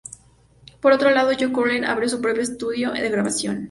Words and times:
Por 0.81 0.93
otro 0.93 1.11
lado, 1.11 1.29
John 1.39 1.53
Curley 1.53 1.83
abrió 1.85 2.09
su 2.09 2.19
propio 2.19 2.41
estudio 2.41 2.91
de 2.91 3.07
grabación. 3.07 3.59